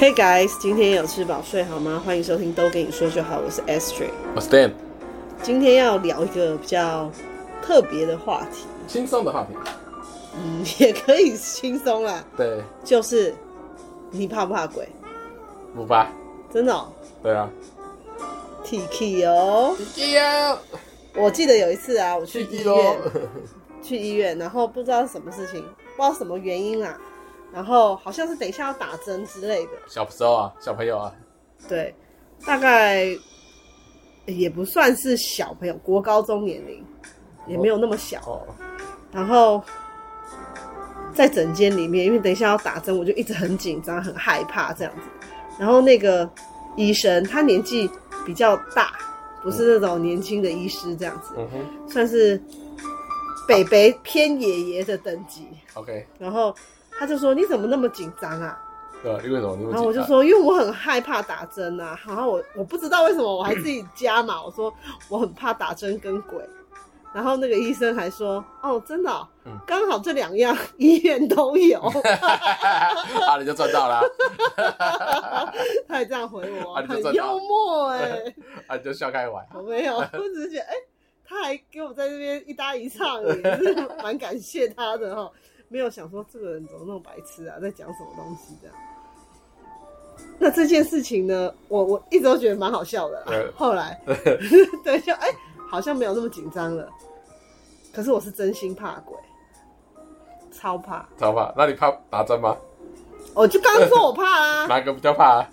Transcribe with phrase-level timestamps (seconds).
[0.00, 2.00] Hey guys，今天有吃饱睡好吗？
[2.06, 4.70] 欢迎收听都跟你说就好，我是 Astrid，我是 Dan。
[5.42, 7.10] 今天要聊一个比较
[7.60, 9.56] 特别的话题，轻松的话题，
[10.36, 12.24] 嗯，也可以轻松啦。
[12.36, 13.34] 对，就是
[14.12, 14.88] 你怕不怕鬼？
[15.74, 16.06] 不怕，
[16.48, 16.92] 真的哦？
[17.20, 17.50] 对啊。
[18.64, 20.58] Tiki 哦，Tiki 哦。
[21.16, 22.96] 我记得有一次啊，我去医院，
[23.82, 25.60] 去医院，然后不知道什么事情，
[25.96, 26.96] 不知道什么原因啦，
[27.52, 29.72] 然后好像是等一下要打针之类的。
[29.86, 31.14] 小时候啊，小朋友啊，
[31.68, 31.94] 对，
[32.44, 33.06] 大概
[34.26, 36.84] 也不算是小朋友，国高中年龄，
[37.46, 38.20] 也没有那么小。
[38.26, 38.42] 哦。
[39.12, 39.62] 然后
[41.14, 45.02] 在诊间里面，因为等一下要打针，我就一直很紧张、很害怕这样子。
[45.58, 46.28] 然后那个
[46.76, 47.90] 医生他年纪
[48.24, 48.92] 比较大。
[49.40, 51.48] 不是那种年轻的医师这样子，嗯，
[51.88, 52.38] 算是
[53.46, 55.46] 北北偏爷爷的等级。
[55.74, 56.52] OK，然后
[56.98, 58.60] 他就说：“你怎么那么紧张啊？”
[59.02, 59.70] 对，因为什么？
[59.70, 64.74] 然后我就说：“因为我很害怕打针啊。”然后我我不知道为什么我还自己加嘛，我说
[65.08, 66.44] 我很怕打针跟鬼。
[67.14, 69.26] 然后那个医生还说：“哦，真的、哦，
[69.66, 71.80] 刚、嗯、好这两样医院都有。
[73.26, 74.02] ”啊，你就赚到了。
[75.88, 78.34] 他还这样回我，啊、很幽默哎、欸。
[78.68, 79.44] 啊，你就笑开玩。
[79.54, 80.76] 我没有，我只是觉得，哎、欸，
[81.24, 85.30] 他还给我在这边一搭一唱，也是蛮感谢他的哈。
[85.68, 88.76] 没有想说这个人怎么那么白痴啊，在讲什么东西这样。
[90.38, 93.52] 那这件事情呢，我我一直都觉得蛮好笑的。
[93.56, 94.00] 后来，
[94.84, 95.28] 对，就哎。
[95.28, 95.34] 欸
[95.70, 96.88] 好像没有那么紧张了，
[97.92, 99.14] 可是我是真心怕鬼，
[100.50, 101.52] 超怕，超怕。
[101.54, 102.56] 那你怕打针吗？
[103.34, 104.64] 我就刚刚说我怕啊。
[104.72, 105.40] 哪个比较怕？
[105.40, 105.50] 啊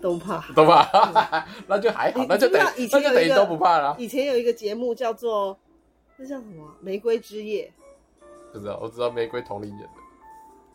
[0.00, 1.46] 都怕，都怕。
[1.68, 3.94] 那就还好，那就等于那就等于都不怕了。
[3.98, 5.58] 以前有一个节目叫做
[6.16, 7.70] 那叫什么《玫瑰之夜》，
[8.52, 9.88] 不知道，我知道玫瑰同龄人的。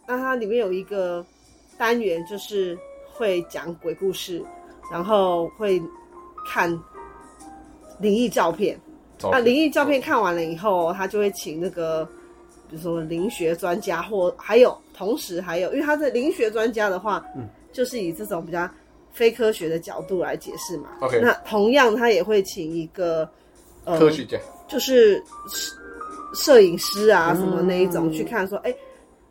[0.08, 1.26] 那它里面有一个
[1.78, 2.78] 单元，就是
[3.14, 4.44] 会讲鬼故事，
[4.92, 5.82] 然后会
[6.48, 6.78] 看。
[7.98, 8.78] 灵异照片，
[9.32, 12.04] 那灵异照片看完了以后，他就会请那个，
[12.70, 18.70] 比如说灵学专家，或还有同时还有，因为他是灵学专家的话，嗯，就是以这种比较
[19.14, 20.90] 非科学的角度来解释嘛。
[21.00, 23.26] OK，那同样他也会请一个
[23.86, 24.38] 呃科学家，
[24.68, 25.24] 就是
[26.36, 28.72] 摄影师啊什么那一种去看说，哎、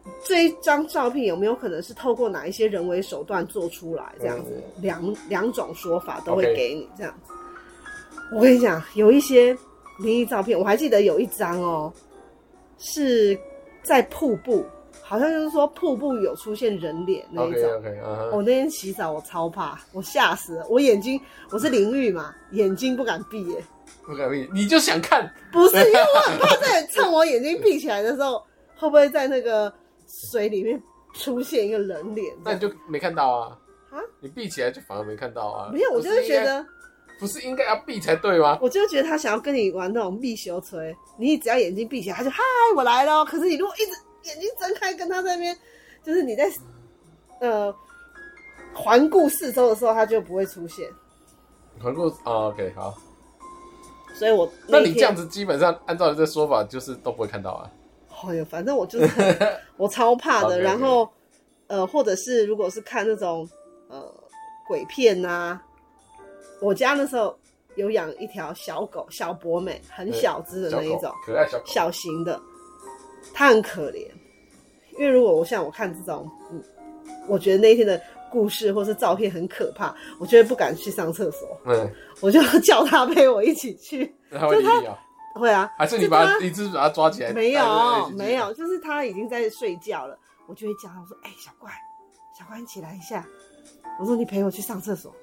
[0.07, 4.13] 嗯，这一张照片有没有可能是透过哪一些人为手段做出来？
[4.19, 7.33] 这样子，两两种说法都会给你这样子。
[8.33, 9.57] 我跟你讲，有一些
[9.99, 11.93] 灵异照片，我还记得有一张哦，
[12.79, 13.39] 是
[13.83, 14.65] 在瀑布，
[15.03, 17.63] 好像就是说瀑布有出现人脸那一种。
[17.63, 18.43] 我、okay, okay, uh -huh.
[18.43, 23.63] 那天洗澡，我超怕，我吓死了，我眼睛我是淋浴嘛，眼睛不敢闭耶，
[24.07, 25.33] 不敢闭，你就想看？
[25.53, 28.39] 不是，因为我很怕在 趁我眼睛闭起来的时候，
[28.77, 29.73] 会不会在那个
[30.07, 30.81] 水里面
[31.15, 32.35] 出现一个人脸？
[32.45, 33.59] 那你就没看到啊？
[33.91, 33.99] 啊？
[34.21, 35.71] 你闭起来就反而没看到啊？
[35.73, 36.65] 没有，我就是觉得。
[37.17, 38.59] 不是应该要闭才对吗？
[38.61, 42.43] 我就觉得他想要跟你玩那种闭修吹，你只要眼睛闭起来，他就嗨，
[42.77, 43.25] 我来了。
[43.25, 43.93] 可是你如果一直
[44.29, 45.57] 眼睛睁开，跟他在那边，
[46.03, 46.51] 就是你在
[47.39, 47.73] 呃
[48.75, 50.89] 环顾四周的时候，他就不会出现。
[51.81, 52.93] 环顾啊，OK，好。
[54.15, 57.71] 所以我那，那你这样子基本上按照你这说法，就是都不会看到啊。
[58.27, 59.07] 哎呦，反正我就是
[59.77, 60.59] 我超怕的。
[60.59, 61.07] 然后
[61.67, 63.47] 呃，或者是如果是看那种
[63.89, 64.03] 呃
[64.67, 65.63] 鬼片呐、啊。
[66.61, 67.37] 我家那时候
[67.75, 72.41] 有养一条小狗，小博美，很小只的那一种，可爱小狗，小型的，
[73.35, 74.07] 它很可怜。
[74.97, 76.63] 因为如果我像我看这种，嗯，
[77.29, 78.01] 我觉得那一天的
[78.35, 81.49] 故事或是照片很可怕，我就会不敢去上厕所。
[81.67, 81.89] 嗯，
[82.21, 84.13] 我就叫他陪我一起去。
[84.33, 84.99] 他会理你啊？
[85.35, 85.71] 会啊。
[85.79, 87.33] 还是你把他，一只把他抓起来？
[87.33, 90.19] 没有，没有，就是他已经在睡觉了，
[90.49, 91.71] 我就会叫他我说：“哎、欸，小怪，
[92.37, 93.25] 小怪，你起来一下。”
[94.01, 95.15] 我说：“你陪我去上厕所。”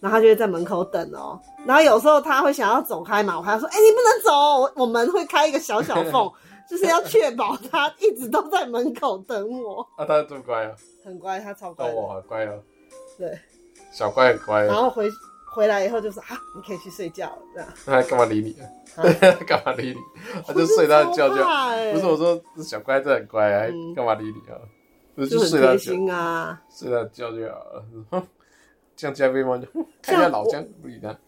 [0.00, 4.32] 然后他就会在门口等哦，然后有时候他会想要走开嘛，我还要说，哎、欸，你不能走，
[4.62, 6.32] 我我门会开一个小小缝，
[6.68, 9.86] 就是要确保他一直都在门口等我。
[9.96, 10.74] 啊，他这么乖啊？
[11.04, 11.86] 很乖，他超乖。
[11.88, 12.62] 哦，好乖哦。
[13.18, 13.38] 对，
[13.92, 14.64] 小乖很乖。
[14.64, 15.08] 然后回
[15.52, 17.68] 回来以后就说，啊，你可以去睡觉了，这样。
[17.86, 19.02] 他干嘛理你啊？
[19.46, 19.96] 干嘛理你？
[20.46, 21.36] 他就睡他的觉就。
[21.92, 24.58] 不是我说，小乖真的很乖啊，干嘛理你啊？
[25.14, 28.26] 不是就睡他觉啊，睡他觉就好了。
[28.96, 29.66] 像加菲猫就
[30.02, 31.18] 看一下老姜不理他，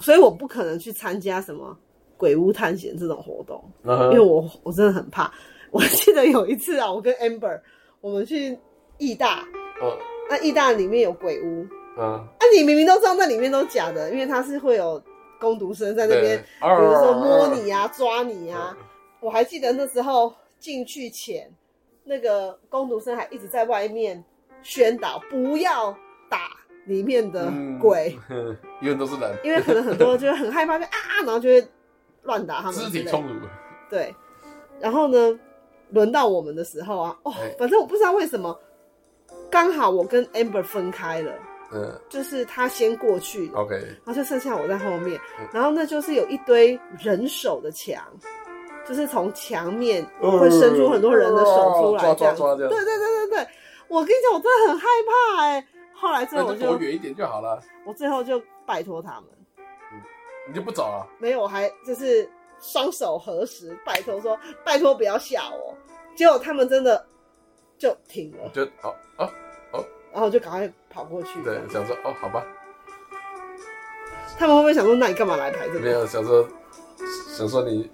[0.00, 1.76] 所以我不可能去参加什么
[2.20, 4.12] 鬼屋探险这种活动，uh-huh.
[4.12, 5.32] 因为我我真的很怕。
[5.72, 7.58] 我记得有一次啊，我跟 Amber
[8.02, 8.58] 我们去
[8.98, 9.42] 义大，
[9.80, 12.02] 嗯、uh-huh.，那义大里面有鬼屋，嗯、uh-huh.
[12.02, 15.02] 啊，你明明都知道那里面都假的，因为他是会有
[15.40, 18.76] 攻读生在那边，比如说摸你啊、抓你啊。
[18.78, 19.26] Uh-huh.
[19.26, 21.50] 我还记得那时候进去前，
[22.04, 24.22] 那个工读生还一直在外面。
[24.62, 25.90] 宣导不要
[26.28, 26.50] 打
[26.84, 27.50] 里面的
[27.80, 30.90] 鬼，嗯、 因为都是人，因为可能很多就很害怕，就啊，
[31.24, 31.66] 然后就会
[32.22, 33.46] 乱打他们，肢体冲突。
[33.88, 34.14] 对，
[34.78, 35.38] 然后呢，
[35.90, 38.58] 轮到我们的时候啊，哦，反正我不知道为什么，
[39.50, 41.32] 刚好我跟 Amber 分开了。
[41.72, 48.02] 嗯，就是他先过去，OK，然后就剩下我在后面，嗯、然后那就是有一堆人手的墙，
[48.84, 53.48] 就是从墙面会伸出很多人的手出来，这样，抓这样，对对对对对，
[53.86, 55.66] 我跟你讲，我真的很害怕哎、欸。
[55.94, 59.39] 后来之后我就躲远一点就好了，我最后就拜托他们，嗯，
[60.48, 61.06] 你就不走啊？
[61.18, 62.28] 没有，我还就是
[62.60, 65.74] 双手合十，拜托说拜托不要吓我，
[66.16, 67.04] 结果他们真的
[67.78, 69.30] 就停了，就哦哦
[69.72, 70.72] 哦，然后就赶快。
[70.92, 72.44] 跑过去，对，想说哦，好吧。
[74.36, 75.78] 他们会不会想说，那你干嘛来排这个？
[75.78, 76.44] 没有，想说，
[77.28, 77.88] 想说你，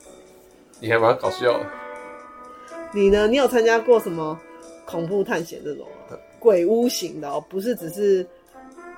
[0.80, 1.66] 你还蛮搞笑的。
[2.90, 3.28] 你呢？
[3.28, 4.40] 你有参加过什么
[4.86, 5.86] 恐怖探险这种
[6.38, 7.38] 鬼屋型的哦？
[7.50, 8.26] 不是只是，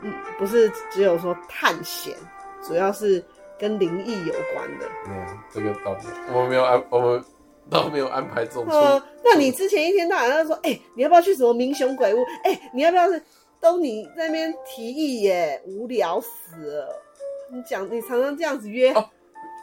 [0.01, 2.17] 嗯，不是只有说探险，
[2.63, 3.21] 主要是
[3.59, 4.87] 跟灵异有关的。
[5.07, 7.25] 没有，这个倒没有，我们没有安，我们
[7.71, 8.67] 倒没有安排这种。
[8.69, 12.19] 呃，那你之前一天到晚在说，哎、欸，你要不要去什么民雄鬼屋？
[12.45, 13.23] 哎、欸，你要不要是？
[13.61, 17.03] 都你在那边提议耶，无聊死了。
[17.51, 18.93] 你讲，你常常这样子约。
[18.93, 19.05] 哦，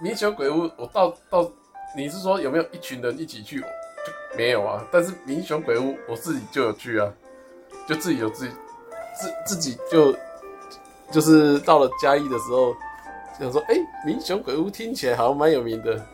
[0.02, 1.50] 民雄鬼屋，我到到，
[1.96, 3.62] 你是说有没有一群人一起去？
[3.62, 4.86] 就没有啊。
[4.92, 7.10] 但是民雄鬼屋，我自己就有去啊，
[7.88, 8.54] 就自己有自己
[9.18, 10.14] 自自己就
[11.10, 12.76] 就是到了嘉义的时候，
[13.40, 16.06] 想说，哎、欸，民雄鬼屋听起来好像蛮有名的，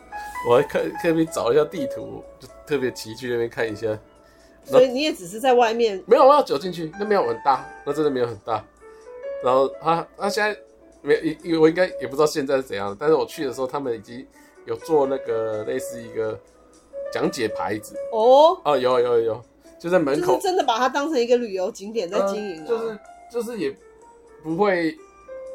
[0.48, 3.98] 我还看特别找一下地图，就特别骑去那边看一下。
[4.64, 8.64] 所以你也只是在外面，没有，我要走进去，那没有很大，那真的没有很大。
[9.42, 10.56] 然后他他现在
[11.00, 14.24] 没，因为我应该也不知道现在是怎样，但是我去的时候，他们已经
[14.64, 16.38] 有做那个类似一个
[17.12, 17.96] 讲解牌子。
[18.12, 18.56] 哦？
[18.64, 19.44] 哦，有有有有，
[19.80, 22.66] 就在门口，真的把它当成一个旅游景点在经营、啊。
[22.68, 22.98] 呃，就是
[23.32, 23.74] 就是也
[24.44, 24.96] 不会，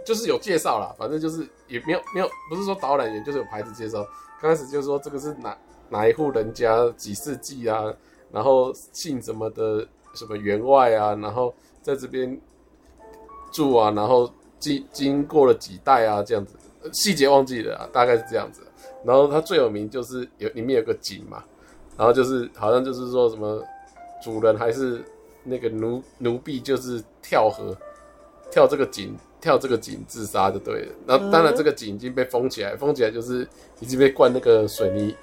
[0.08, 4.08] 就是有介绍啦，反正就是也没有没有，不是说导览员，就是有牌子介绍。
[4.42, 5.58] 刚开始就是说这个是哪
[5.90, 7.94] 哪一户人家几世纪啊。
[8.30, 12.40] 然后姓什么的什么员外啊，然后在这边
[13.54, 16.58] 住啊，然后经经过了几代啊，这样子
[16.92, 18.62] 细节忘记了啊，大概是这样子。
[19.06, 21.42] 然后它最有名就是有里面有个井嘛，
[21.98, 23.64] 然后就是好像就是说什么
[24.22, 25.02] 主人还是
[25.44, 27.76] 那个奴奴婢，就是跳河
[28.52, 29.16] 跳这个井
[29.48, 30.92] 跳这个井自杀就对了。
[31.06, 33.48] 那当然这个井已经被封起来，封起来就是
[33.80, 35.16] 已经被灌那个水泥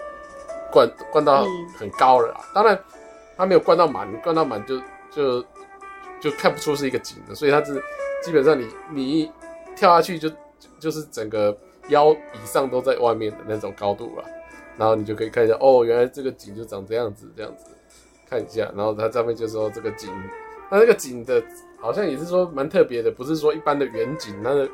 [0.73, 1.45] 灌灌到
[1.79, 2.79] 很高了啊，当然。
[3.37, 4.81] 它没有灌到满，灌到满就
[5.11, 5.45] 就
[6.21, 7.83] 就看不出是一个井的，所以它是
[8.23, 9.33] 基本上你你一
[9.75, 10.31] 跳下去就
[10.79, 14.25] 就是整个腰以上都在外面的那种高度了，
[14.79, 17.65] 然后你就可以看一下哦，原来这个井就长这样子，这样子
[18.31, 20.09] 看一下，然后它上面就说这个井，
[20.71, 21.43] 那这个井的
[21.85, 24.71] 好像也是说蛮特别的，不是说一般的远景，那个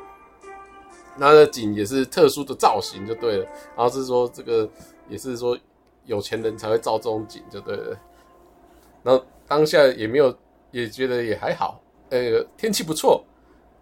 [1.17, 4.67] 那个景也是特殊的造型就对了，然后是说这个
[5.09, 5.59] 也是说
[6.05, 7.99] 有钱人才会造这种景就对了。
[9.03, 10.33] 然后当下也没有，
[10.71, 11.81] 也觉得也还好，
[12.11, 13.21] 呃，天气不错，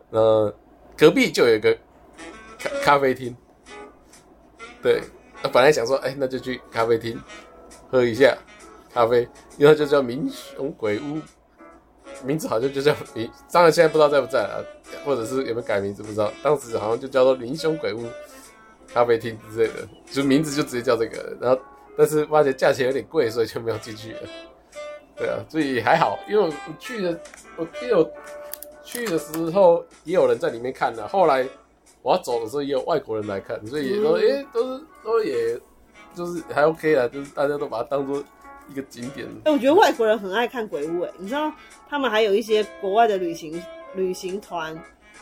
[0.09, 0.51] 呃，
[0.97, 1.77] 隔壁就有一个
[2.57, 3.37] 咖咖啡厅，
[4.81, 5.03] 对，
[5.43, 7.21] 那本来想说，哎，那就去咖啡厅
[7.91, 8.35] 喝一下
[8.91, 9.29] 咖啡，
[9.59, 11.19] 因为它就叫民雄鬼屋，
[12.23, 14.65] 名字好像就叫林，当然现在不知道在不在了，
[15.05, 18.05] 或者是有没有改名字不知道，当时好像就叫做民雄鬼屋
[18.93, 21.59] 咖啡厅之类的，就名字就直接叫这个，然后
[21.97, 24.15] 但是发现价钱有点贵，所以就没有进去。
[25.15, 27.19] 对啊，所以还好，因为我去的，
[27.57, 28.09] 我记得我
[28.83, 31.05] 去的时候也有人在里面看的。
[31.07, 31.45] 后来
[32.01, 35.59] 我要走的时候，也有外国人来看，所以也都哎、嗯欸，都是都也
[36.15, 38.23] 就是还 OK 啦，就是大家都把它当做
[38.69, 39.27] 一个景点。
[39.45, 41.51] 哎、欸，我觉得外国人很爱看鬼屋，哎，你知道
[41.89, 43.61] 他们还有一些国外的旅行
[43.95, 44.77] 旅行团，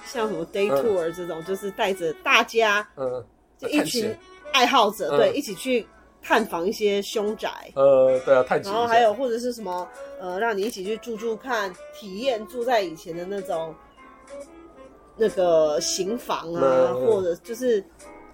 [0.05, 3.23] 像什么 day tour 这种，嗯、就是带着大家，嗯，
[3.57, 4.15] 就一群
[4.53, 5.85] 爱好者，嗯、对，一起去。
[6.19, 8.73] 探访一些凶宅，呃，对啊，探险。
[8.73, 9.87] 然后还有或者是什么，
[10.19, 13.73] 呃，让你一起去住住看，体验住在以前的那种
[15.15, 17.81] 那个刑房啊，嗯、或者就是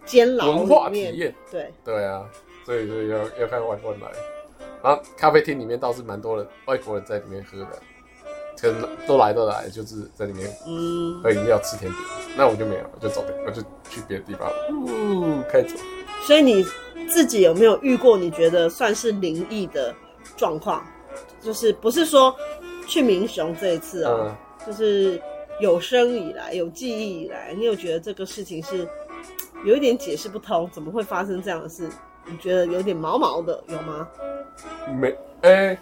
[0.05, 0.49] 监牢。
[0.49, 2.27] 文化体验，对对啊，
[2.65, 4.07] 所以就要要看外国人来。
[4.83, 7.79] 然后咖啡厅里面倒是蛮多人外国人在里面喝的，
[8.59, 12.03] 可能都来都来，就是在里面嗯喝饮料吃甜点。
[12.35, 14.55] 那我就没有，我就走的，我就去别的地方了。
[14.69, 15.75] 嗯，开走。
[16.27, 16.63] 所以你。
[17.09, 19.93] 自己有没有遇过你觉得算是灵异的
[20.37, 20.83] 状况？
[21.41, 22.33] 就是不是说
[22.87, 25.21] 去民雄这一次啊、喔，嗯、就是
[25.59, 28.87] 有生以来有记忆以来，你有觉得这个事情是
[29.65, 31.89] 有一点解释不通，怎么会发生这样的事？
[32.25, 34.07] 你觉得有点毛毛的，有吗？
[34.99, 35.79] 没，哎、欸，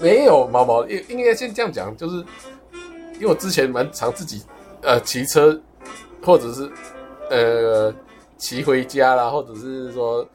[0.00, 2.16] 没有毛毛，应应该先这样讲，就是
[3.14, 4.42] 因为我之前蛮常自己
[4.82, 5.60] 呃骑车，
[6.22, 6.70] 或者是
[7.30, 7.94] 呃
[8.36, 10.26] 骑回家啦，或者是说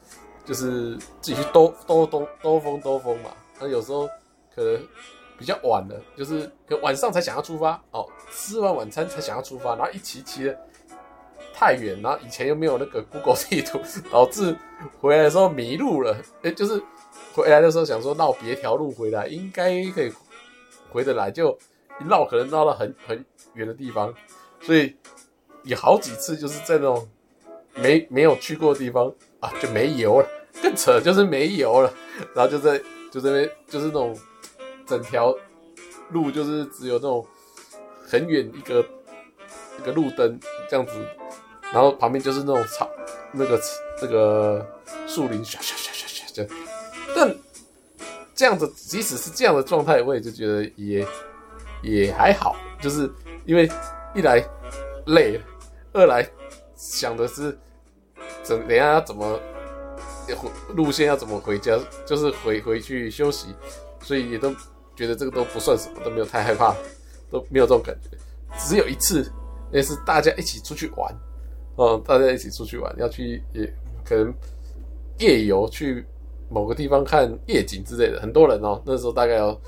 [0.44, 3.30] 就是自己去兜兜兜兜风兜风嘛。
[3.60, 4.06] 那有时候
[4.54, 4.80] 可能
[5.38, 10.58] 比较晚了，就是可晚上才想要出发哦，吃完晚餐才想要出发，然后一骑骑的
[11.54, 13.80] 太远，然后以前又没有那个 Google 地图，
[14.10, 14.56] 导致
[15.00, 16.16] 回来的时候迷路了。
[16.42, 16.82] 哎，就是。
[17.32, 20.12] 回来的时候想说绕别条路回来，应该可以
[20.88, 21.50] 回得来，就
[22.00, 24.14] 一绕可能绕到很很远的地方，
[24.60, 24.94] 所以
[25.64, 27.08] 有好几次就是在那种
[27.74, 30.28] 没没有去过的地方啊，就没油了，
[30.62, 31.92] 更扯就是没油了，
[32.36, 32.80] 然后就在
[33.10, 34.16] 就在那就是那种
[34.86, 35.36] 整条
[36.10, 37.26] 路就是只有那种
[38.06, 38.78] 很远一个
[39.80, 40.38] 一个路灯
[40.70, 40.92] 这样子，
[41.72, 42.88] 然后旁边就是那种草
[43.32, 43.60] 那个
[44.00, 44.66] 那个
[45.06, 46.54] 树林，唰唰唰唰唰就。
[47.16, 47.34] 但
[48.34, 51.06] 这样子，即使是这样的状态，我也就觉得也
[51.82, 53.10] 也还好，就是
[53.44, 53.70] 因为
[54.14, 54.44] 一来
[55.06, 55.40] 累，
[55.92, 56.28] 二来
[56.76, 57.56] 想的是
[58.42, 59.38] 怎等下要怎么
[60.70, 63.54] 路线要怎么回家，就是回回去休息，
[64.02, 64.54] 所以也都
[64.96, 66.74] 觉得这个都不算什么，都没有太害怕，
[67.30, 68.16] 都没有这种感觉。
[68.58, 69.30] 只有一次，
[69.72, 71.14] 也是大家一起出去玩，
[71.76, 73.72] 嗯，大家一起出去玩，要去也
[74.04, 74.32] 可能
[75.18, 76.06] 夜游去。
[76.50, 79.60] 某个地方看夜景之类的，很多人哦，那时候大概有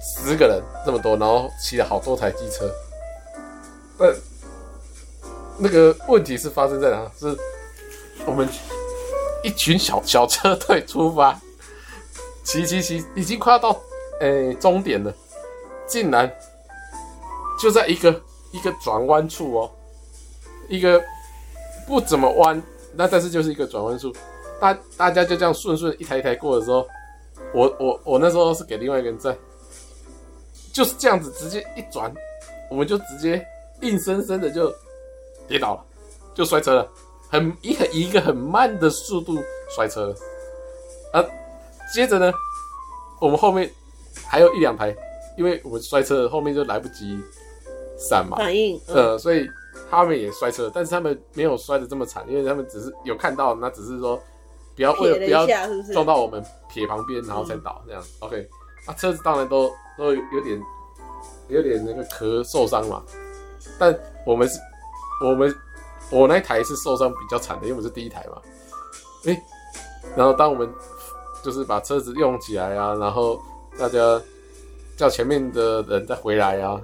[0.00, 2.68] 十个人这么多，然后骑了好多台机车。
[3.98, 4.06] 那，
[5.58, 7.08] 那个问题是发生在哪？
[7.16, 7.36] 是
[8.26, 8.48] 我们
[9.44, 11.38] 一群小小车队出发，
[12.42, 13.78] 骑骑骑，已经快要到
[14.20, 15.14] 诶终点了，
[15.86, 16.28] 竟然
[17.60, 18.10] 就在一个
[18.50, 19.70] 一个转弯处哦，
[20.68, 21.00] 一个
[21.88, 22.62] 不怎么弯，
[22.94, 24.12] 那但是就是一个转弯处。
[24.60, 26.86] 大大家就这样顺顺一台一台过的时候，
[27.54, 29.34] 我我我那时候是给另外一个人在，
[30.72, 32.12] 就是这样子直接一转，
[32.70, 33.44] 我们就直接
[33.80, 34.70] 硬生生的就
[35.46, 35.84] 跌倒了，
[36.34, 36.88] 就摔车了，
[37.30, 39.38] 很一很以一个很慢的速度
[39.74, 40.14] 摔车了，
[41.12, 41.24] 啊，
[41.94, 42.32] 接着呢，
[43.20, 43.70] 我们后面
[44.26, 44.94] 还有一两台，
[45.36, 47.16] 因为我们摔车了，后面就来不及
[47.96, 49.48] 闪嘛，反应，呃，所以
[49.90, 54.20] 他们也摔车，但是他们没有摔的这么惨，因为他们只是有看到，那只是说。
[54.76, 55.44] 不要为了不要
[55.92, 58.00] 撞到我们撇旁边，然后才倒这样。
[58.20, 58.48] OK，
[58.86, 59.68] 啊，车子当然都
[59.98, 60.62] 都有点
[61.48, 63.02] 有点那个壳受伤嘛。
[63.76, 63.92] 但
[64.24, 64.56] 我们是，
[65.24, 65.52] 我们
[66.12, 68.40] 我那台是受伤比较惨的，因为我们是第一台嘛。
[69.24, 69.42] 诶，
[70.14, 70.72] 然后当我们
[71.42, 73.36] 就是把车子用起来啊，然后
[73.76, 73.98] 大家
[74.96, 76.80] 叫前面的人再回来啊，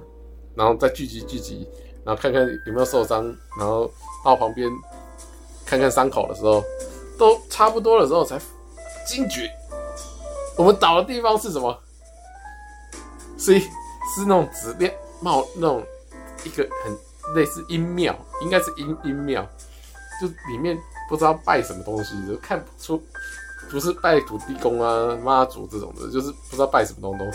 [0.53, 1.65] 然后再聚集聚集，
[2.05, 3.25] 然后看看有没有受伤，
[3.57, 3.91] 然后
[4.23, 4.69] 到旁边
[5.65, 6.63] 看看伤口的时候。
[7.17, 8.37] 都差不多的时候才
[9.07, 9.49] 惊觉，
[10.57, 11.73] 我们倒的地方是什么？
[13.37, 15.81] 所以是那种纸片冒那种
[16.43, 16.93] 一个很
[17.33, 19.41] 类似阴庙，应该是阴阴庙，
[20.19, 23.01] 就里面不知道拜什么东西，就看不出
[23.71, 27.25] 不是拜土地公啊妈祖这种的，就是不知道拜什么东东。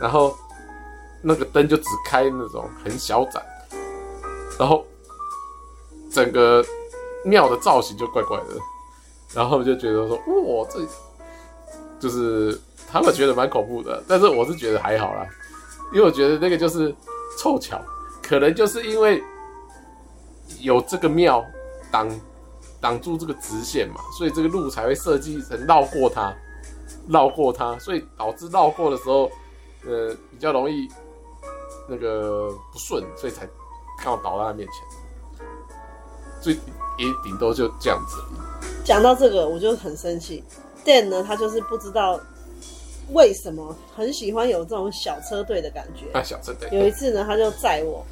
[0.00, 0.36] 然后
[1.20, 3.44] 那个灯就只开那种很小盏，
[4.58, 4.84] 然后
[6.10, 6.64] 整个
[7.24, 8.44] 庙的造型就怪怪的。
[9.34, 10.80] 然后就觉得说，哇，这
[11.98, 12.58] 就是
[12.88, 15.26] 他们觉得蛮恐怖的，但是我是觉得还好啦，
[15.92, 16.94] 因为我觉得那个就是
[17.36, 17.78] 凑巧，
[18.22, 19.22] 可能就是因为
[20.60, 21.44] 有这个庙
[21.90, 22.08] 挡
[22.80, 26.32] 挡住这个直线嘛，所以这个路才会设计成绕过它，
[27.08, 29.30] 绕过它，所以导致绕过的时候，
[29.84, 30.88] 呃，比较容易
[31.88, 33.46] 那个不顺，所以才
[34.02, 35.42] 刚好倒在他面前，
[36.40, 36.58] 所以
[36.98, 38.16] 也顶多就这样子。
[38.84, 40.44] 讲到这个，我就很生气。
[40.84, 42.20] Dan 呢，他就是不知道
[43.12, 46.06] 为什么很喜欢有这种小车队的感觉。
[46.16, 46.68] 啊，小车队。
[46.70, 48.04] 有一次呢，他就载我。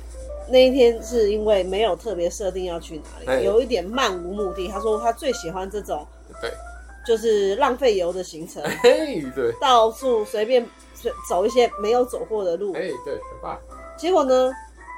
[0.47, 4.69] 那一天是因为没有特别设定要去哪里，有一点漫无目的。
[4.69, 6.07] 他说他最喜欢这种，
[6.43, 6.53] 对，
[7.07, 8.63] 就是浪费油的行程。
[8.83, 10.69] 嘿，对，到处随便
[11.29, 12.75] 走一些没有走过的路。
[12.75, 13.59] 哎，对，很棒。
[13.97, 14.53] 结果呢，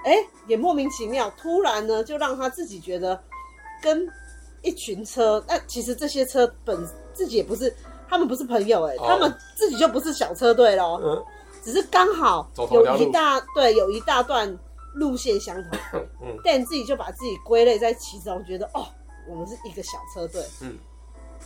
[0.07, 3.21] 哎，也莫名其妙，突然呢，就让他自己觉得
[3.83, 4.09] 跟。
[4.63, 6.85] 一群车，那其实这些车本
[7.15, 7.73] 自己也不是，
[8.09, 9.09] 他们不是朋友哎、欸，oh.
[9.09, 11.25] 他们自己就不是小车队喽，嗯，
[11.63, 14.59] 只是刚好有一大对有一大段
[14.97, 15.79] 路线相同，
[16.21, 18.89] 嗯，但自己就把自己归类在其中，觉得哦，
[19.29, 20.77] 我们是一个小车队，嗯，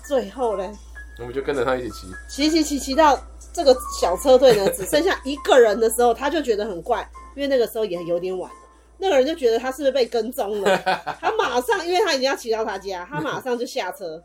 [0.03, 0.73] 最后呢，
[1.19, 1.91] 我们就跟着他一起
[2.31, 3.21] 骑，骑骑骑骑到
[3.53, 8.57] 这个小车队呢只剩下一个人的时候，他就觉得很怪，因为那个时候也有点晚了。
[8.99, 10.77] 那个人就觉得他是不是被跟踪了？
[11.21, 14.23] 他马上，因为他已经要骑到他家，他马上就下车。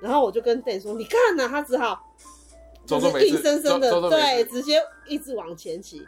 [0.00, 2.00] 然后我就跟 Dan 说：“你看呐、啊，他只好
[2.84, 6.02] 就是硬生生的对，直接一直往前骑，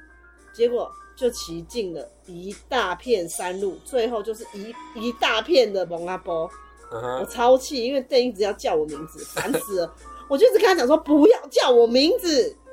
[0.52, 6.50] 结果就骑进了一大片山路，最后就是一一大片的蒙阿波。
[6.90, 7.20] Uh.
[7.20, 9.94] 我超气，因为店一直要叫我名字，烦死了。
[10.28, 12.63] 我就一直跟他讲说不要叫我名字，uh.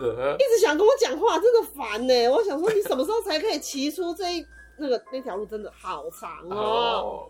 [0.00, 2.28] 一直想跟我讲话，真的烦呢。
[2.28, 4.46] 我想说你什么时候才可以骑出这一
[4.78, 7.00] 那个那条路真的好长哦。
[7.02, 7.22] Oh.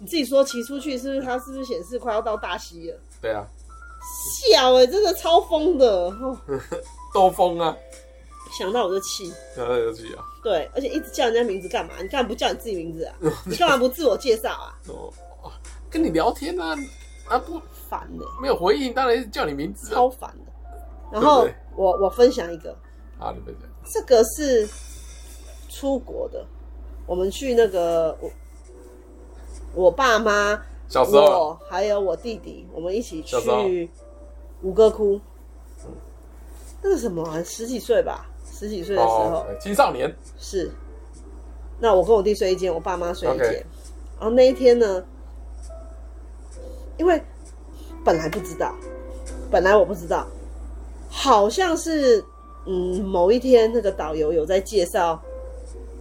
[0.00, 1.22] 你自己说骑出去是不是？
[1.22, 2.98] 它是不是显示快要到大溪了？
[3.20, 3.44] 对啊，
[4.46, 6.12] 笑哎、欸，真的超疯的，
[7.12, 7.76] 都疯啊！
[8.56, 10.24] 想到我就气，想到就气啊！
[10.42, 11.94] 对，而且一直叫人家名字干嘛？
[12.00, 13.14] 你干嘛不叫你自己名字啊？
[13.44, 14.74] 你干嘛不自我介绍啊？
[14.88, 15.12] 哦，
[15.90, 16.76] 跟你聊天啊，
[17.28, 20.47] 啊不烦的，没有回应，当然是叫你名字，超烦的。
[21.10, 21.46] 然后
[21.76, 22.76] 我我分享一个，
[23.18, 24.68] 啊，你分享，这个是
[25.68, 26.44] 出国的，
[27.06, 28.30] 我们去那个我
[29.74, 33.90] 我爸妈，小时候我还有我弟弟，我们一起去
[34.62, 35.20] 五哥窟。
[36.80, 38.26] 那个什么、啊，十几岁吧。
[38.50, 40.68] 十几岁的时候，青少年是。
[41.78, 43.46] 那我跟我弟睡一间，我爸妈睡一间。
[43.46, 43.62] Okay.
[44.18, 45.04] 然后那一天呢，
[46.96, 47.22] 因为
[48.04, 48.74] 本来不知道，
[49.48, 50.26] 本来我不知道，
[51.20, 52.24] 好像是
[52.64, 55.20] 嗯某一天那个导游有在介绍，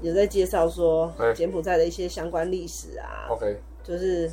[0.03, 3.25] 有在介绍说柬埔寨的一些相关历史啊。
[3.31, 4.31] OK，就是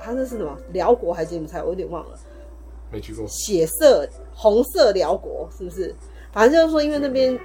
[0.00, 1.60] 他那是什么辽国还是柬埔寨？
[1.60, 2.16] 我有点忘了，
[2.92, 3.26] 没去过。
[3.26, 5.92] 血色红色辽国是不是？
[6.32, 7.36] 反正就是说，因为那边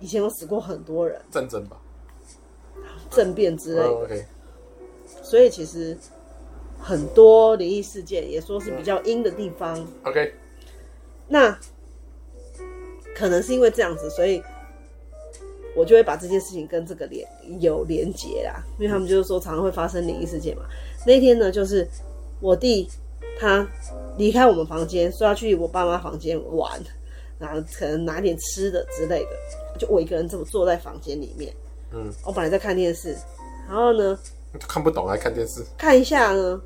[0.00, 1.76] 以前有死过很多人，战争吧，
[3.10, 4.24] 政变之类 OK。
[5.22, 5.96] 所以其实
[6.78, 9.86] 很多灵异事件也说是比较阴的地方。
[10.04, 10.32] OK。
[11.26, 11.58] 那
[13.14, 14.42] 可能是因为这样子，所以
[15.76, 17.26] 我就会把这件事情跟这个连
[17.60, 20.64] 有连结啦，因为他们就是说常常会发生灵异事件嘛。
[21.06, 21.88] 那天呢，就是
[22.40, 22.88] 我弟
[23.38, 23.66] 他
[24.16, 26.80] 离开我们房间，说要去我爸妈房间玩。
[27.36, 29.30] 然后可能拿点吃的之类的，
[29.76, 31.52] 就我一个人这么坐在房间里面。
[31.90, 33.14] 嗯，我本来在看电视，
[33.66, 34.16] 然后呢，
[34.60, 36.58] 看不懂还看电视，看一下呢，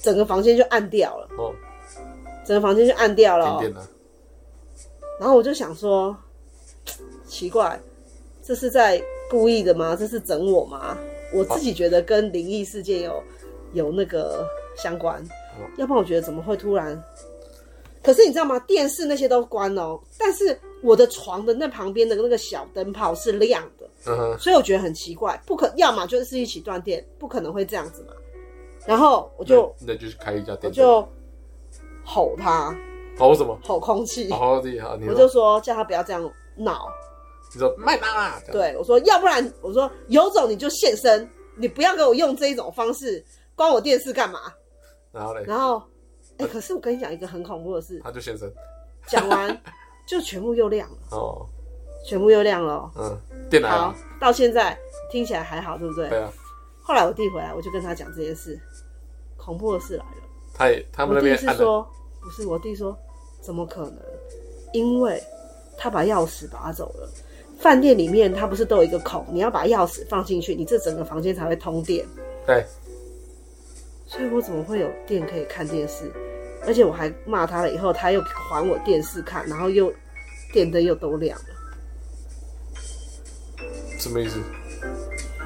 [0.00, 1.28] 整个房间就暗掉了。
[1.36, 1.54] 哦，
[2.44, 3.62] 整个房间就暗掉了。
[5.18, 6.16] 然后我就想说，
[7.26, 7.80] 奇怪，
[8.42, 9.96] 这是在故意的吗？
[9.96, 10.96] 这是整我吗？
[11.32, 13.22] 我自己觉得跟灵异事件有
[13.72, 14.46] 有那个
[14.76, 15.20] 相关，
[15.76, 17.02] 要不然我觉得怎么会突然？
[18.02, 18.58] 可是你知道吗？
[18.60, 28.12] 电视那些都关哦，但是我的床的那旁边的那个小灯泡是亮的，所以我觉得很奇怪，不可要么就是一起断电，不可能会这样子嘛。
[28.86, 31.08] 然后我就那，那就是开一家店，我就
[32.04, 32.76] 吼他，
[33.18, 33.58] 吼什么？
[33.64, 34.88] 吼空气，好厉害！
[35.08, 36.22] 我就说叫他不要这样
[36.56, 36.88] 闹。
[37.52, 38.40] 你说麦当啦？
[38.50, 43.24] 对，我说要不然我说有种你就现身，你不要给我用这一种方式
[43.54, 44.40] 关我电视干嘛？
[45.12, 45.44] 然后嘞？
[45.46, 45.82] 然后。
[46.36, 48.52] 哎、欸，可是我跟你讲一个很恐怖的事，他就现身，
[49.06, 49.56] 讲完
[50.04, 51.46] 就全部又亮了哦，
[52.04, 52.90] 全部又亮了。
[52.96, 53.16] 嗯，
[53.48, 53.68] 电脑。
[53.68, 54.76] 好，到现在
[55.12, 56.08] 听起来还好，对不对？
[56.08, 56.28] 对啊。
[56.82, 58.60] 后来我弟回来，我就跟他讲这件事，
[59.36, 60.22] 恐怖的事来了。
[60.52, 61.38] 他也，他们那边。
[61.54, 61.86] 说，
[62.20, 62.98] 不是我弟说，
[63.44, 63.96] 怎么可能？
[64.72, 65.22] 因为
[65.76, 67.08] 他把钥匙拔走了。
[67.58, 72.04] 饭店里面它不是都有一个孔，你要把钥匙放进去，你这整个房间才会通电。
[72.46, 72.64] 对。
[74.06, 76.10] 所以我怎么会有电可以看电视？
[76.66, 79.92] 而且我还骂他了，以后他又还我电视看，然后又
[80.52, 81.44] 电灯又都亮了。
[83.98, 84.40] 什么意思？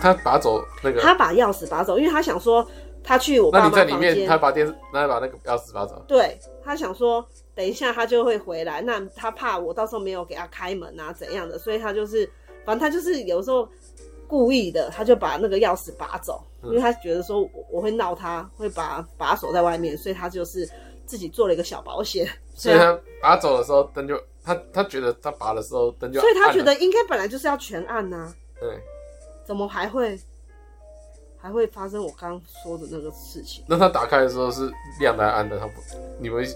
[0.01, 1.01] 他拔走那个？
[1.01, 2.67] 他把钥匙拔走，因为他想说
[3.09, 3.87] 他去我爸妈房间。
[3.89, 6.05] 那你在里面，他把电视，那把那个钥匙拔走。
[6.07, 12.31] 对，他想说等一下他就会回来，那他怕我到时候没有给他开门啊怎样的，所以他就是，
[12.65, 13.69] 反正他就是有时候。
[14.31, 20.69] 故意的，他就把那个钥匙拔走，因为他觉得说我我会闹他，会把把锁在外面，所以他就是
[21.07, 22.29] 自己做了一个小保险。
[22.55, 28.35] 所以他拔走的时候灯就他他觉得他拔的时候灯就，所以他觉得应该本来就是要全按呐、啊。
[28.61, 28.79] 对，
[29.47, 30.21] 怎么还会
[31.39, 33.65] 还会发生我刚刚说的那个事情？
[33.67, 34.71] 那他打开的时候是
[35.01, 35.59] 亮的暗的？
[35.59, 35.75] 他不，
[36.19, 36.47] 你们。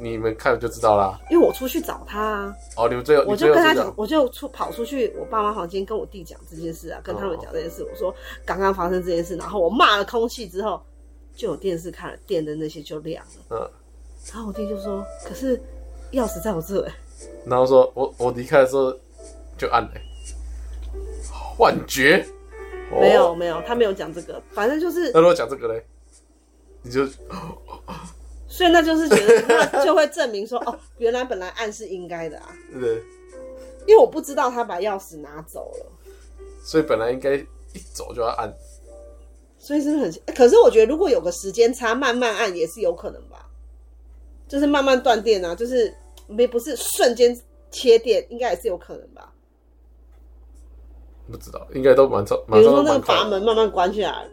[0.00, 2.56] 你们看了就知道啦，因为我出去找他啊。
[2.76, 7.84] 哦，你们最后我就跟他讲，我就出跑出去我爸妈房间跟我弟讲这件事啊，跟他们讲这件事。
[7.84, 8.12] 我说
[8.44, 10.82] 刚刚发生这件事，然后我骂了空气之后，
[11.36, 13.30] 就有电视看了，电的那些就亮了。
[13.50, 13.70] 嗯，
[14.32, 15.56] 然后我弟就说：“可是
[16.12, 16.84] 钥匙在我这。”
[17.46, 18.90] 然后说我我离开的时候
[19.56, 19.90] 就按了，
[21.30, 22.26] 幻觉？
[23.00, 25.10] 没有没有，他没有讲这个，反正就是。
[25.12, 25.84] 那如果讲这个嘞，
[26.82, 27.06] 你就。
[28.48, 32.48] 所以那就是觉得，那就会证明说， 哦，原来本来按是应该的啊。
[32.78, 33.02] 对。
[33.86, 35.86] 因为我不知道他把钥匙拿走了。
[36.62, 38.52] 所以本来应该一走就要按。
[39.58, 40.34] 所以是不是很？
[40.34, 43.48] 可是我觉得如果有个时间差，慢慢按也是有可能吧。
[44.46, 45.92] 就是慢慢断电啊，就是
[46.26, 47.34] 没不是瞬间
[47.70, 49.32] 切电，应该也是有可能吧？
[51.30, 52.36] 不知道，应该都蛮早。
[52.46, 54.26] 比如说那个阀门慢慢关起来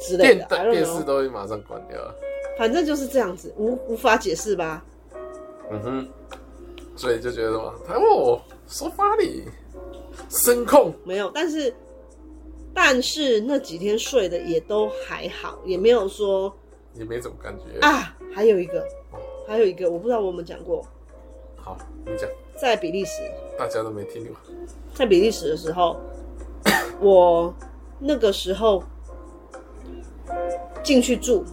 [0.00, 1.98] 之类的，电电视都会马上关掉。
[2.58, 4.84] 反正就是这样子，无无法解释吧？
[5.70, 6.08] 嗯哼，
[6.96, 9.44] 所以就觉得什么，哦，说法里
[10.28, 11.72] 声控没有，但是
[12.74, 16.52] 但是那几天睡的也都还好，也没有说
[16.94, 18.16] 也没怎么感觉啊。
[18.34, 18.86] 还有一个，
[19.46, 20.84] 还有一个，我不知道我有没有讲过。
[21.56, 22.28] 好，你讲。
[22.60, 23.22] 在比利时，
[23.58, 24.34] 大家都没听过。
[24.94, 25.96] 在比利时的时候。
[27.00, 27.54] 我
[28.00, 28.82] 那个时候
[30.82, 31.44] 进去住，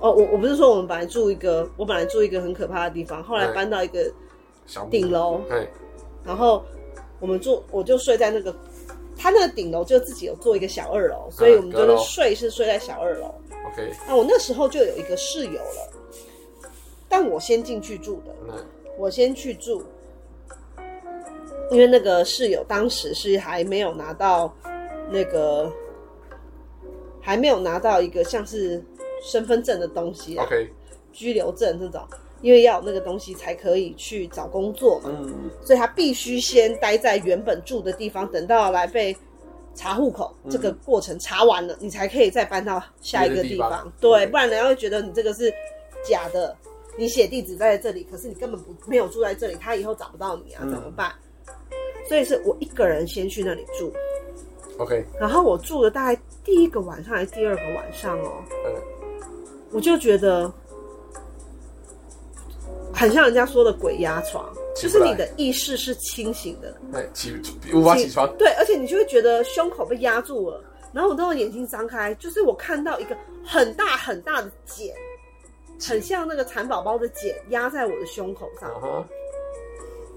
[0.00, 4.10] 哦，我我不是说我们本来住一个，我本来住一个很可怕的地方，后来搬到一个
[4.90, 5.68] 顶楼，对
[6.24, 6.64] 然后
[7.20, 8.54] 我们住，我就睡在那个，
[9.14, 13.34] 他那个顶楼就自己有做一个小二楼，所以我们就是睡是睡在小二楼。
[13.70, 15.92] OK，那我那时候就有一个室友了，
[17.10, 18.64] 但我先进去住的，
[18.96, 19.84] 我先去住。
[21.70, 24.54] 因为那个室友当时是还没有拿到
[25.10, 25.70] 那个，
[27.20, 28.82] 还没有拿到一个像是
[29.22, 30.68] 身份证的东西，OK，
[31.12, 32.02] 居留证这种，
[32.40, 39.16] 因为要有那个东西才可以去找工作嘛，嗯，所以他必须先待在原本住的地方，等到来被
[39.74, 45.50] 查户口这个过程查完了，你才可以再搬到下一个地方，对，不然人家会觉得你这个是
[46.04, 46.54] 假的，
[46.98, 51.12] 你写地址在这里，可是你根本不没有住在这里，他以后找不到你啊，怎么办？
[52.08, 53.92] 所以是我一个人先去那里住
[54.78, 55.04] ，OK。
[55.18, 58.74] 然后我住了大概第一个晚上还是第二个晚上哦，嗯，
[59.70, 60.52] 我就觉得
[62.92, 67.32] 很像人家说的鬼压床，就是你的意识是清醒的，对，起
[67.72, 70.62] 无法起床，对，而且你就会觉得胸口被压住了，
[70.92, 74.94] 然后我当眼睛张开，就是我看到一个很大很大的茧，
[75.80, 79.04] 很像那个蚕宝宝的茧压在我的胸口上，uh huh.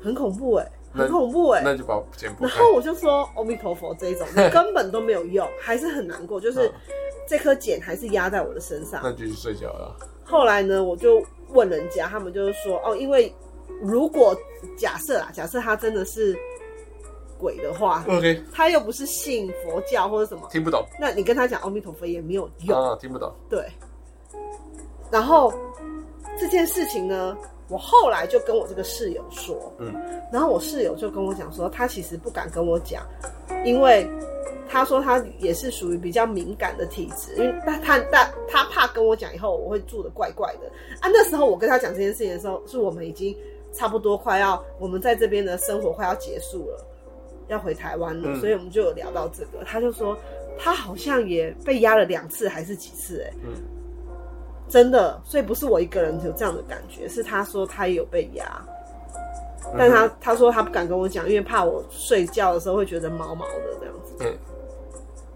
[0.04, 0.72] 很恐怖哎、欸。
[0.96, 2.34] 很恐怖哎、欸，那就把剪。
[2.40, 6.40] 然后我就说阿弥陀佛这一种 根本都没有用，还是很难过。
[6.40, 6.72] 就是
[7.28, 9.02] 这颗茧还是压在我的身上。
[9.04, 9.96] 那就去睡觉了。
[10.24, 13.34] 后来呢，我就问人家，他们就是说哦，因为
[13.82, 14.36] 如果
[14.78, 16.38] 假设啊，假设他真的是
[17.38, 20.86] 鬼的话，OK，他又不是信佛教或者什么，听不懂。
[21.00, 23.34] 那你跟他讲阿弥陀佛也没有用啊，听不懂。
[23.50, 23.66] 对。
[25.12, 25.54] 然后
[26.40, 27.38] 这件事情呢？
[27.68, 29.94] 我后来就跟我这个室友说，嗯，
[30.32, 33.04] 然后我室友就跟我讲说，他其实不敢跟我讲，
[33.66, 34.08] 因为
[34.70, 40.68] 他说他也是属于比较敏感的体质，因为他他他他怕跟我讲以后我会住的怪怪的
[41.00, 41.10] 啊。
[41.12, 43.36] 那时候我跟他讲这件事情的时候，是我们已经
[43.74, 46.86] 差不多快要我们在这边的生活快要结束了，
[47.48, 49.64] 要回台湾了，嗯，所以我们就有聊到这个。
[49.66, 50.16] 他就说
[50.60, 53.75] 他好像也被压了两次还是几次，欸，哎，嗯。
[54.68, 58.62] 真的，所以不是我一个人有这样的感觉，是他说他也有被压，
[59.78, 64.14] 但他他说他不敢跟我讲，因为怕我睡觉的时候会觉得毛毛的这样子。
[64.22, 64.38] 嗯，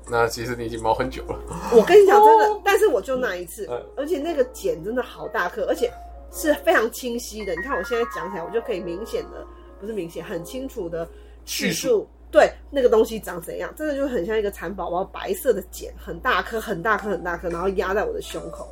[0.10, 1.40] 那其实你已经毛很久了。
[1.72, 5.92] 我跟你讲真的，哦、但是我就那一次，嗯、而且那个茧真的好大颗，而且
[6.32, 7.56] 是非常清晰的。
[7.56, 9.46] 你看我现在讲起来，我就可以明显的，
[9.80, 11.08] 不是明显，很清楚的
[11.46, 18.68] 叙述，对那个东西长怎样，真的就很像一个蚕宝宝，白色的茧，很大颗，很大颗，很大颗，然后压在我的胸口。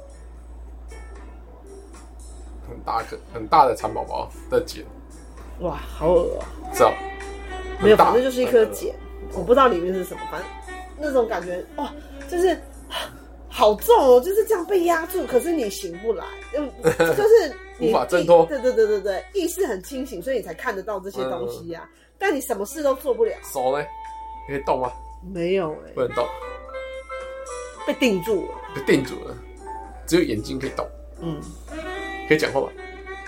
[2.70, 4.84] 很大个很大的蚕宝宝的茧，
[5.60, 6.74] 哇，好恶哦、喔！
[6.74, 6.94] 知道
[7.82, 8.94] 没有，反正就是一颗茧，
[9.34, 10.50] 我不知道里面是什么，反正
[11.00, 11.94] 那种感觉哇，
[12.30, 12.60] 就是
[13.50, 16.64] 好重哦、喔，就是这样被压住，可是你醒不来，就
[17.16, 18.46] 是你无法挣脱。
[18.46, 21.90] 对对对对对，意识很清醒，所以你才看得到这些东西呀、啊。
[21.92, 23.34] 嗯、但你什么事都做不了。
[23.44, 23.86] 手呢？
[24.48, 24.92] 可以动吗？
[25.34, 26.26] 没有哎、欸，不能动，
[27.86, 28.56] 被定住了。
[28.76, 29.36] 被定住了，
[30.06, 30.88] 只有眼睛可以动。
[31.20, 31.42] 嗯。
[32.28, 32.70] 可以讲话吗？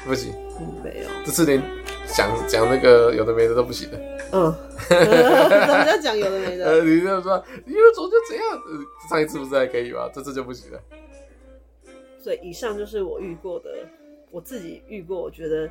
[0.05, 1.09] 不行，嗯，没有。
[1.25, 1.61] 这次连
[2.07, 3.97] 讲讲那个有的没的都不行的。
[4.31, 4.55] 嗯，
[4.87, 6.65] 怎么叫讲有的没的？
[6.65, 8.43] 呃，你这样说，你有种就这样。
[9.09, 10.09] 上一次不是还可以吗？
[10.13, 10.79] 这次就不行了。
[12.23, 13.69] 所以以上就是我遇过的，
[14.31, 15.69] 我自己遇过，我觉得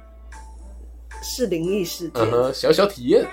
[1.23, 3.27] 是灵异事件，嗯，小小体验。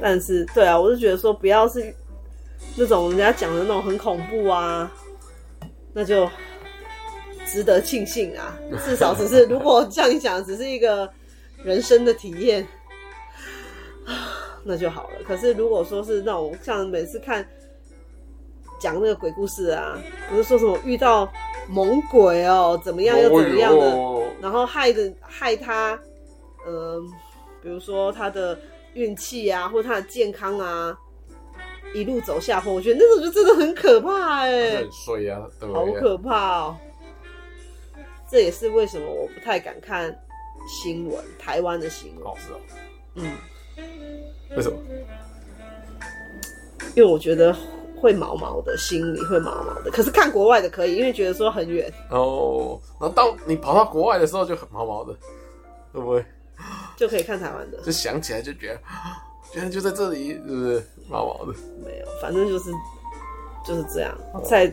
[0.00, 1.94] 但是，对啊，我是觉得说，不要是
[2.76, 4.90] 那种人家讲的那种很恐怖啊，
[5.92, 6.28] 那就。
[7.54, 11.08] 值得庆幸啊，至少只是如果像你讲，只是一个
[11.62, 12.66] 人生的体验，
[14.64, 15.22] 那就好了。
[15.24, 17.46] 可是如果说是那种像每次看
[18.80, 19.96] 讲那个鬼故事啊，
[20.28, 21.32] 不是说什么遇到
[21.68, 23.96] 猛鬼哦，怎么样又怎么样的，
[24.40, 25.96] 然后害的害他，
[26.66, 27.02] 嗯、呃，
[27.62, 28.58] 比如说他的
[28.94, 30.98] 运气啊，或他的健康啊，
[31.94, 35.92] 一路走下坡，我觉得那种就真的很可怕哎、欸，很衰啊，对不对？
[35.94, 36.76] 好可怕哦。
[38.34, 40.12] 这也是为什么我不太敢看
[40.66, 42.24] 新闻，台湾的新闻。
[42.24, 42.58] 哦，是哦。
[43.14, 43.32] 嗯。
[44.56, 44.76] 为什么？
[46.96, 47.54] 因为我觉得
[47.94, 49.90] 会毛毛的，心里会毛毛的。
[49.92, 51.88] 可是看国外的可以，因为觉得说很远。
[52.10, 52.76] 哦。
[52.98, 55.12] 然后到你跑到国外的时候就很毛毛的，
[55.92, 56.24] 会不会？
[56.96, 57.80] 就可以看台湾的。
[57.82, 58.80] 就想起来就觉得，
[59.54, 61.52] 居然就在这里，是不是毛毛的？
[61.84, 62.72] 没有，反正就是
[63.64, 64.12] 就是这样。
[64.32, 64.66] 哦、再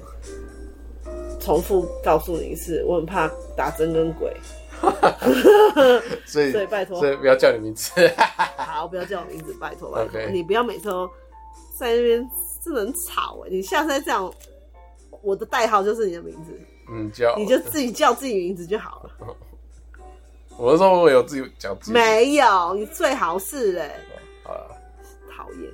[1.41, 4.34] 重复告诉你一次，我很怕打针跟鬼。
[6.25, 7.91] 所以所以拜托，所以不要叫你名字。
[8.58, 10.21] 好，不要叫我名字，拜托拜托。
[10.32, 11.08] 你不要每次都
[11.77, 12.30] 在那边，
[12.63, 13.49] 真的很吵哎！
[13.51, 14.34] 你下次再这样，
[15.21, 16.60] 我的代号就是你的名字。
[16.89, 19.36] 嗯，叫你就自己叫自己名字就好了。
[20.58, 21.91] 我是说我有自己叫自己。
[21.91, 23.95] 没有，你最好是哎。
[24.43, 24.67] 好了。
[25.38, 25.71] 讨厌。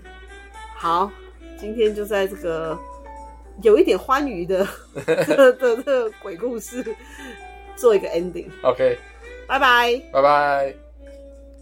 [0.76, 1.10] 好，
[1.58, 2.78] 今天就在这个
[3.62, 4.68] 有一点欢愉的
[5.06, 6.84] 的这个鬼故事。
[7.76, 8.98] 做一个 ending，OK，
[9.48, 10.87] 拜拜，拜拜。